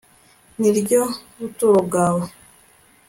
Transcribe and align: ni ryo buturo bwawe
ni 0.59 0.71
ryo 0.79 1.01
buturo 1.39 1.79
bwawe 1.87 2.25